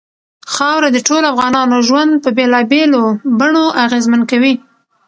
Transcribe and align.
خاوره 0.53 0.89
د 0.93 0.97
ټولو 1.07 1.25
افغانانو 1.33 1.77
ژوند 1.87 2.11
په 2.23 2.29
بېلابېلو 2.37 3.03
بڼو 3.39 3.63
اغېزمن 3.85 4.21
کوي. 4.31 4.53